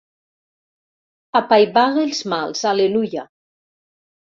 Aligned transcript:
Apaivaga 1.41 2.03
els 2.07 2.25
mals, 2.35 2.67
al·leluia! 2.75 3.31